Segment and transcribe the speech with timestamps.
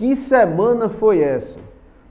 [0.00, 1.60] Que semana foi essa?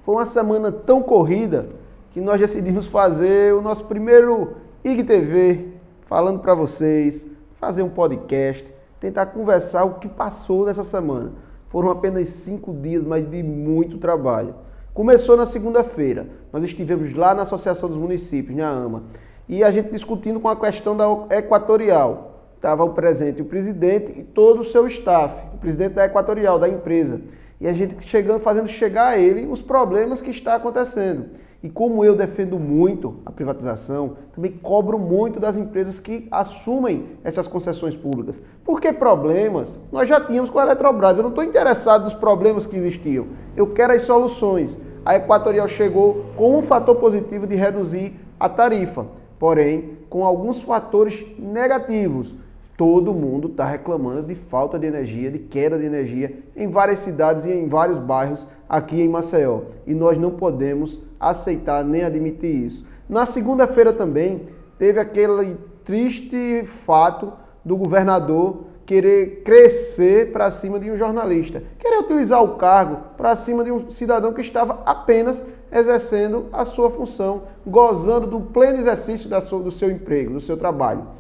[0.06, 1.70] Foi uma semana tão corrida
[2.12, 5.74] que nós decidimos fazer o nosso primeiro IGTV
[6.06, 7.25] falando para vocês,
[7.56, 8.64] fazer um podcast,
[9.00, 11.32] tentar conversar o que passou nessa semana.
[11.70, 14.53] Foram apenas cinco dias, mas de muito trabalho.
[14.93, 16.27] Começou na segunda-feira.
[16.53, 19.01] Nós estivemos lá na Associação dos Municípios, na AMA,
[19.47, 22.43] e a gente discutindo com a questão da Equatorial.
[22.55, 27.19] Estava presente o presidente e todo o seu staff, o presidente da Equatorial, da empresa.
[27.62, 31.26] E a gente chegando, fazendo chegar a ele os problemas que está acontecendo.
[31.62, 37.48] E como eu defendo muito a privatização, também cobro muito das empresas que assumem essas
[37.48, 38.41] concessões públicas.
[38.64, 41.17] Porque problemas nós já tínhamos com a Eletrobras.
[41.17, 43.27] Eu não estou interessado nos problemas que existiam.
[43.58, 44.78] Eu quero as soluções.
[45.03, 49.05] A Equatorial chegou com um fator positivo de reduzir a tarifa,
[49.38, 52.34] porém com alguns fatores negativos
[52.79, 57.43] todo mundo está reclamando de falta de energia, de queda de energia em várias cidades
[57.43, 59.63] e em vários bairros aqui em Maceió.
[59.85, 62.88] E nós não podemos aceitar nem admitir isso.
[63.09, 67.33] Na segunda-feira também teve aquele triste fato
[67.66, 73.61] do governador querer crescer para cima de um jornalista, querer utilizar o cargo para cima
[73.61, 79.69] de um cidadão que estava apenas exercendo a sua função, gozando do pleno exercício do
[79.69, 81.19] seu emprego, do seu trabalho.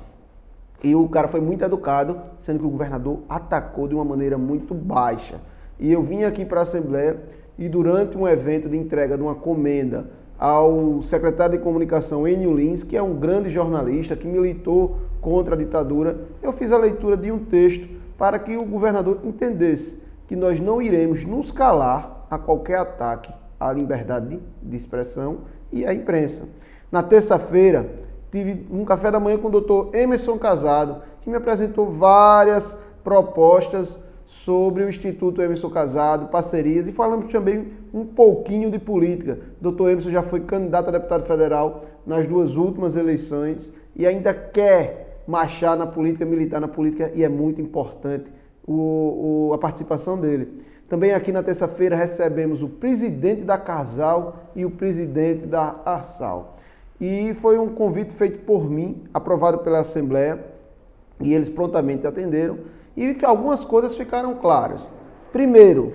[0.83, 4.73] E o cara foi muito educado, sendo que o governador atacou de uma maneira muito
[4.73, 5.39] baixa.
[5.79, 7.17] E eu vim aqui para a Assembleia
[7.57, 10.07] e durante um evento de entrega de uma comenda
[10.39, 15.57] ao secretário de comunicação Enio Lins, que é um grande jornalista que militou contra a
[15.57, 20.59] ditadura, eu fiz a leitura de um texto para que o governador entendesse que nós
[20.59, 25.39] não iremos nos calar a qualquer ataque à liberdade de expressão
[25.71, 26.43] e à imprensa.
[26.89, 27.89] Na terça-feira,
[28.31, 33.99] tive um café da manhã com o doutor Emerson Casado, que me apresentou várias propostas
[34.25, 39.39] sobre o Instituto Emerson Casado, parcerias e falamos também um pouquinho de política.
[39.59, 45.23] Doutor Emerson já foi candidato a deputado federal nas duas últimas eleições e ainda quer
[45.27, 48.25] marchar na política, militar na política e é muito importante
[48.67, 50.63] o, o, a participação dele.
[50.87, 56.57] Também aqui na terça-feira recebemos o presidente da Casal e o presidente da Arsal.
[56.99, 60.43] E foi um convite feito por mim, aprovado pela Assembleia,
[61.21, 62.57] e eles prontamente atenderam.
[62.95, 64.91] E algumas coisas ficaram claras.
[65.31, 65.93] Primeiro,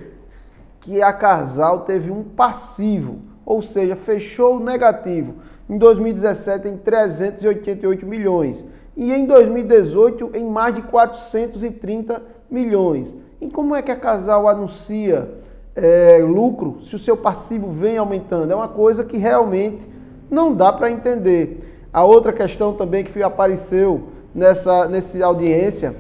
[0.81, 5.35] que a Casal teve um passivo, ou seja, fechou negativo
[5.69, 8.65] em 2017 em 388 milhões
[8.97, 13.15] e em 2018 em mais de 430 milhões.
[13.41, 15.29] E como é que a Casal anuncia
[15.75, 18.53] é, lucro se o seu passivo vem aumentando?
[18.53, 19.94] É uma coisa que realmente
[20.35, 21.89] não dá para entender.
[21.93, 25.95] A outra questão também que apareceu nessa, nessa audiência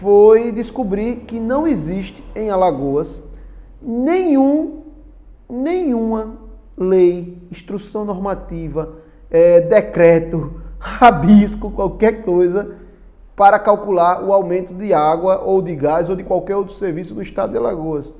[0.00, 3.22] foi descobrir que não existe em Alagoas
[3.80, 4.82] nenhum,
[5.48, 6.38] nenhuma
[6.76, 8.94] lei, instrução normativa,
[9.30, 12.76] é, decreto, rabisco, qualquer coisa
[13.34, 17.22] para calcular o aumento de água ou de gás ou de qualquer outro serviço no
[17.22, 18.14] estado de Alagoas.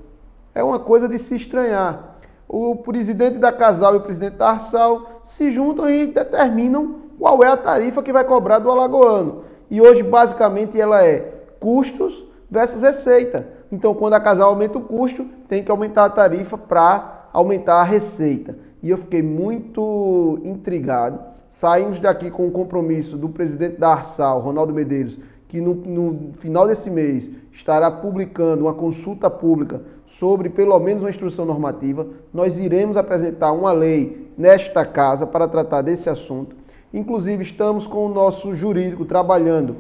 [0.54, 2.16] É uma coisa de se estranhar
[2.48, 7.48] o presidente da Casal e o presidente da Arsal se juntam e determinam qual é
[7.48, 9.42] a tarifa que vai cobrar do alagoano.
[9.68, 11.18] E hoje, basicamente, ela é
[11.58, 13.46] custos versus receita.
[13.72, 17.82] Então, quando a Casal aumenta o custo, tem que aumentar a tarifa para aumentar a
[17.82, 18.56] receita.
[18.80, 21.18] E eu fiquei muito intrigado.
[21.48, 26.68] Saímos daqui com o compromisso do presidente da Arsal, Ronaldo Medeiros, que no, no final
[26.68, 32.06] desse mês estará publicando uma consulta pública sobre pelo menos uma instrução normativa.
[32.32, 36.56] Nós iremos apresentar uma lei nesta casa para tratar desse assunto.
[36.92, 39.76] Inclusive, estamos com o nosso jurídico trabalhando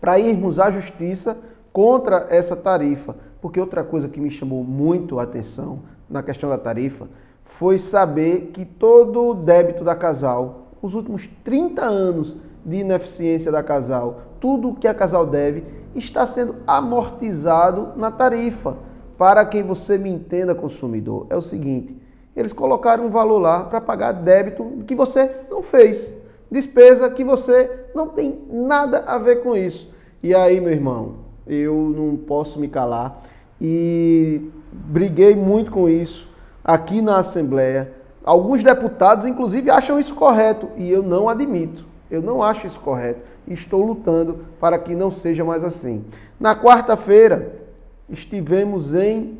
[0.00, 1.36] para irmos à justiça
[1.72, 3.16] contra essa tarifa.
[3.40, 7.06] Porque outra coisa que me chamou muito a atenção na questão da tarifa
[7.44, 13.62] foi saber que todo o débito da casal, os últimos 30 anos de ineficiência da
[13.62, 15.64] casal, tudo que a casal deve,
[15.94, 18.76] está sendo amortizado na tarifa.
[19.18, 21.96] Para quem você me entenda, consumidor, é o seguinte:
[22.36, 26.14] eles colocaram um valor lá para pagar débito que você não fez,
[26.50, 29.90] despesa que você não tem nada a ver com isso.
[30.22, 31.14] E aí, meu irmão,
[31.46, 33.22] eu não posso me calar
[33.60, 36.28] e briguei muito com isso
[36.64, 37.92] aqui na Assembleia.
[38.24, 41.84] Alguns deputados, inclusive, acham isso correto e eu não admito.
[42.10, 46.04] Eu não acho isso correto e estou lutando para que não seja mais assim.
[46.38, 47.65] Na quarta-feira,
[48.08, 49.38] estivemos em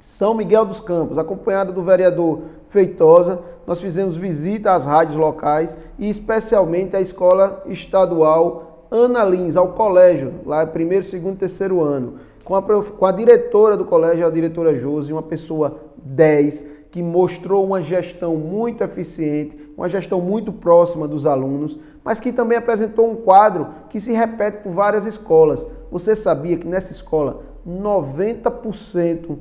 [0.00, 3.40] São Miguel dos Campos, acompanhado do vereador Feitosa.
[3.66, 10.32] Nós fizemos visita às rádios locais e especialmente à escola estadual Ana Lins, ao colégio,
[10.46, 12.18] lá primeiro, segundo, terceiro ano.
[12.44, 17.64] com a, com a diretora do colégio, a diretora Josi, uma pessoa 10, que mostrou
[17.64, 23.16] uma gestão muito eficiente, uma gestão muito próxima dos alunos, mas que também apresentou um
[23.16, 25.66] quadro que se repete por várias escolas.
[25.90, 29.38] Você sabia que nessa escola 90%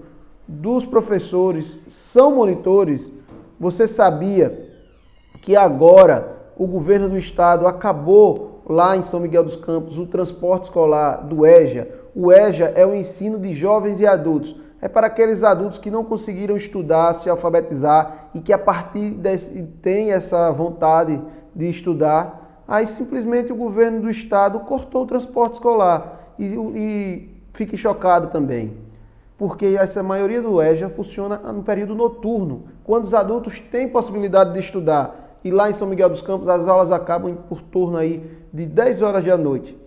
[0.48, 3.12] dos professores são monitores?
[3.60, 4.70] Você sabia
[5.42, 10.66] que agora o governo do estado acabou lá em São Miguel dos Campos o transporte
[10.66, 11.88] escolar do EJA?
[12.14, 16.04] O EJA é o ensino de jovens e adultos é para aqueles adultos que não
[16.04, 21.20] conseguiram estudar, se alfabetizar e que a partir desse tem essa vontade
[21.56, 27.76] de estudar, aí simplesmente o governo do estado cortou o transporte escolar e, e fique
[27.76, 28.78] chocado também,
[29.38, 34.60] porque essa maioria do EJA funciona no período noturno, quando os adultos têm possibilidade de
[34.60, 35.26] estudar.
[35.44, 39.02] E lá em São Miguel dos Campos as aulas acabam por turno aí de 10
[39.02, 39.78] horas da noite.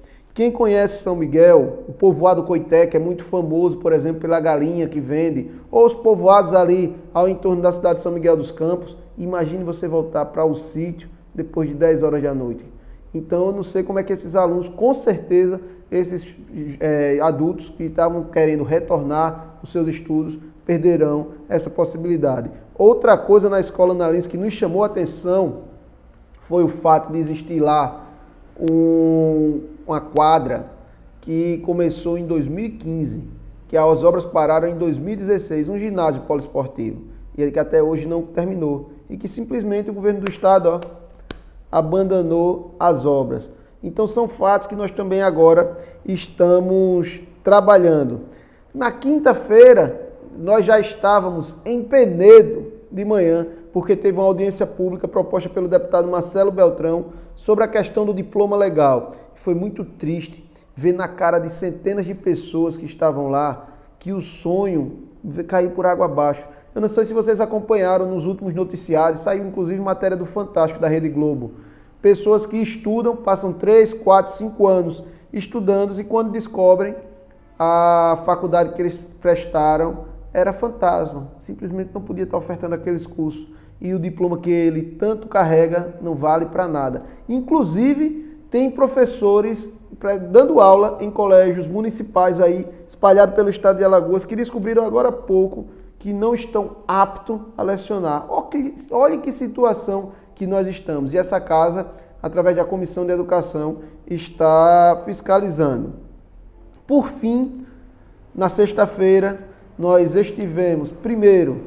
[0.40, 4.88] Quem conhece São Miguel, o povoado Coité, que é muito famoso, por exemplo, pela galinha
[4.88, 8.96] que vende, ou os povoados ali ao entorno da cidade de São Miguel dos Campos,
[9.18, 12.64] imagine você voltar para o sítio depois de 10 horas da noite.
[13.12, 15.60] Então eu não sei como é que esses alunos, com certeza,
[15.92, 16.26] esses
[16.80, 22.50] é, adultos que estavam querendo retornar os seus estudos, perderão essa possibilidade.
[22.74, 25.64] Outra coisa na escola Analins que nos chamou a atenção
[26.48, 28.06] foi o fato de existir lá
[28.58, 29.60] um,
[29.90, 30.66] uma quadra
[31.20, 33.24] que começou em 2015,
[33.66, 37.02] que as obras pararam em 2016, um ginásio poliesportivo,
[37.36, 40.80] e que até hoje não terminou, e que simplesmente o governo do estado ó,
[41.70, 43.50] abandonou as obras.
[43.82, 48.20] Então são fatos que nós também agora estamos trabalhando.
[48.72, 50.08] Na quinta-feira,
[50.38, 56.08] nós já estávamos em Penedo de manhã, porque teve uma audiência pública proposta pelo deputado
[56.08, 59.14] Marcelo Beltrão sobre a questão do diploma legal.
[59.42, 60.44] Foi muito triste
[60.76, 65.08] ver na cara de centenas de pessoas que estavam lá que o sonho
[65.46, 66.42] caiu por água abaixo.
[66.74, 70.88] Eu não sei se vocês acompanharam nos últimos noticiários, saiu inclusive matéria do Fantástico da
[70.88, 71.52] Rede Globo.
[72.00, 76.94] Pessoas que estudam, passam 3, 4, 5 anos estudando e quando descobrem
[77.58, 83.48] a faculdade que eles prestaram era fantasma, simplesmente não podia estar ofertando aqueles cursos
[83.80, 87.02] e o diploma que ele tanto carrega não vale para nada.
[87.28, 89.70] Inclusive, tem professores
[90.30, 95.12] dando aula em colégios municipais aí, espalhados pelo estado de Alagoas, que descobriram agora há
[95.12, 95.66] pouco
[95.98, 98.26] que não estão aptos a lecionar.
[98.90, 101.12] Olha que situação que nós estamos.
[101.12, 101.86] E essa casa,
[102.22, 105.92] através da Comissão de Educação, está fiscalizando.
[106.86, 107.66] Por fim,
[108.34, 109.46] na sexta-feira,
[109.78, 111.60] nós estivemos, primeiro,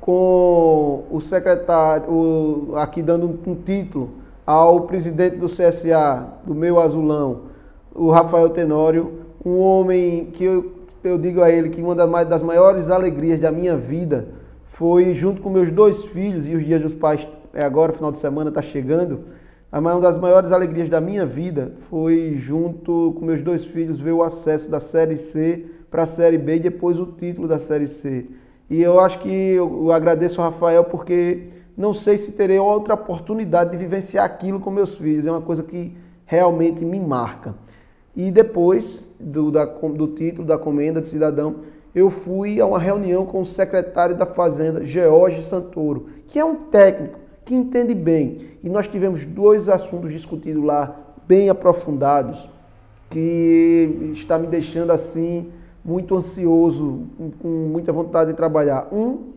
[0.00, 4.10] com o secretário, aqui dando um título
[4.48, 7.40] ao presidente do CSA, do meu azulão,
[7.94, 10.72] o Rafael Tenório, um homem que eu,
[11.04, 14.28] eu digo a ele que uma das maiores alegrias da minha vida
[14.68, 18.16] foi, junto com meus dois filhos, e os dias dos pais, é agora, final de
[18.16, 19.20] semana, está chegando,
[19.70, 24.22] uma das maiores alegrias da minha vida foi, junto com meus dois filhos, ver o
[24.22, 28.24] acesso da Série C para a Série B e depois o título da Série C.
[28.70, 33.70] E eu acho que eu agradeço ao Rafael porque não sei se terei outra oportunidade
[33.70, 35.24] de vivenciar aquilo com meus filhos.
[35.24, 35.96] É uma coisa que
[36.26, 37.54] realmente me marca.
[38.16, 41.60] E depois do, da, do título da comenda de cidadão,
[41.94, 46.56] eu fui a uma reunião com o secretário da Fazenda, George Santoro, que é um
[46.56, 48.48] técnico que entende bem.
[48.62, 50.96] E nós tivemos dois assuntos discutidos lá,
[51.28, 52.48] bem aprofundados,
[53.08, 55.52] que está me deixando assim
[55.84, 57.06] muito ansioso,
[57.40, 58.88] com muita vontade de trabalhar.
[58.92, 59.28] Um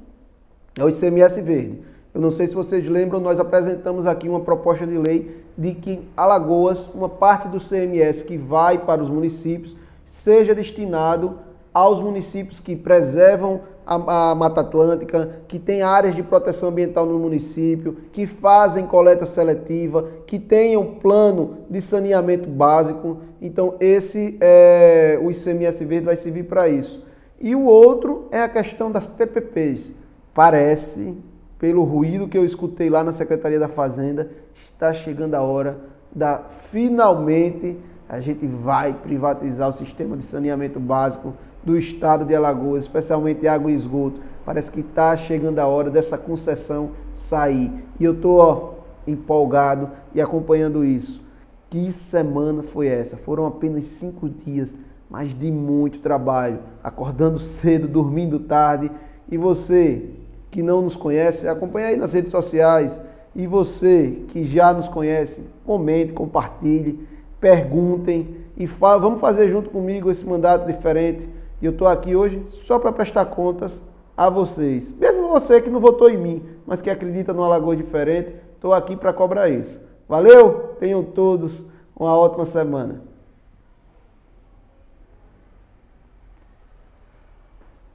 [0.75, 1.91] é o ICMS verde.
[2.13, 6.01] Eu não sei se vocês lembram, nós apresentamos aqui uma proposta de lei de que
[6.15, 9.75] Alagoas, uma parte do CMS que vai para os municípios,
[10.05, 11.39] seja destinado
[11.73, 17.17] aos municípios que preservam a, a, Mata Atlântica, que tem áreas de proteção ambiental no
[17.17, 23.19] município, que fazem coleta seletiva, que tenham plano de saneamento básico.
[23.41, 27.03] Então, esse é, o ICMS Verde vai servir para isso.
[27.39, 29.91] E o outro é a questão das PPPs.
[30.33, 31.15] Parece,
[31.61, 34.31] pelo ruído que eu escutei lá na Secretaria da Fazenda,
[34.73, 35.77] está chegando a hora
[36.11, 37.77] da finalmente
[38.09, 43.71] a gente vai privatizar o sistema de saneamento básico do estado de Alagoas, especialmente água
[43.71, 44.19] e esgoto.
[44.43, 47.71] Parece que está chegando a hora dessa concessão sair.
[47.99, 51.23] E eu estou empolgado e acompanhando isso.
[51.69, 53.17] Que semana foi essa?
[53.17, 54.73] Foram apenas cinco dias,
[55.07, 56.57] mas de muito trabalho.
[56.83, 58.89] Acordando cedo, dormindo tarde.
[59.29, 60.09] E você
[60.51, 63.01] que não nos conhece, acompanha aí nas redes sociais.
[63.33, 67.07] E você que já nos conhece, comente, compartilhe,
[67.39, 71.27] perguntem e fa vamos fazer junto comigo esse mandato diferente
[71.59, 73.81] E eu estou aqui hoje só para prestar contas
[74.15, 74.93] a vocês.
[74.99, 78.95] Mesmo você que não votou em mim, mas que acredita numa Lagoa diferente, estou aqui
[78.95, 79.79] para cobrar isso.
[80.07, 80.75] Valeu?
[80.79, 81.63] Tenham todos
[81.95, 83.01] uma ótima semana.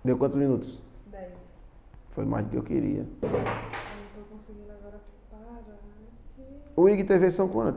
[0.03, 0.86] Deu quantos minutos?
[2.17, 2.19] 10.
[2.19, 3.07] Foi mais do que eu queria.
[3.23, 3.39] Eu não
[4.15, 4.99] tô conseguindo agora
[5.31, 5.61] parar.
[6.75, 7.75] O IGTV são quantos?